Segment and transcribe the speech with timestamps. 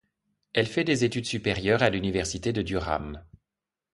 [0.53, 3.23] Elle fait des études supérieures à l'Université de Durham.